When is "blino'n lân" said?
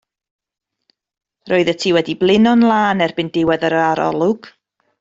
2.21-3.03